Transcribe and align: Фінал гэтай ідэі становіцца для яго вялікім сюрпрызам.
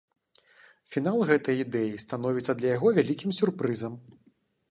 Фінал 0.93 1.19
гэтай 1.31 1.57
ідэі 1.65 2.01
становіцца 2.05 2.51
для 2.61 2.69
яго 2.75 2.87
вялікім 2.97 3.37
сюрпрызам. 3.43 3.93